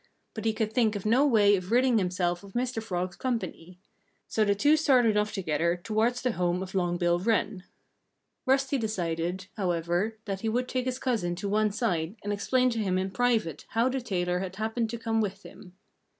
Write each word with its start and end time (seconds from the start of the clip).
But 0.33 0.45
he 0.45 0.53
could 0.53 0.73
think 0.73 0.95
of 0.95 1.05
no 1.05 1.27
way 1.27 1.55
of 1.55 1.69
ridding 1.71 1.99
himself 1.99 2.43
of 2.43 2.53
Mr. 2.53 2.81
Frog's 2.81 3.15
company. 3.17 3.77
So 4.27 4.43
the 4.43 4.55
two 4.55 4.75
started 4.75 5.15
off 5.15 5.31
together 5.31 5.77
towards 5.83 6.23
the 6.23 6.31
home 6.31 6.63
of 6.63 6.73
Long 6.73 6.97
Bill 6.97 7.19
Wren. 7.19 7.65
Rusty 8.47 8.79
decided, 8.79 9.45
however, 9.57 10.17
that 10.25 10.41
he 10.41 10.49
would 10.49 10.67
take 10.67 10.85
his 10.85 10.97
cousin 10.97 11.35
to 11.35 11.47
one 11.47 11.69
side 11.69 12.15
and 12.23 12.33
explain 12.33 12.71
to 12.71 12.79
him 12.79 12.97
in 12.97 13.11
private 13.11 13.65
how 13.69 13.89
the 13.89 14.01
tailor 14.01 14.39
had 14.39 14.55
happened 14.55 14.89
to 14.89 14.97
come 14.97 15.21
with 15.21 15.43
him. 15.43 15.75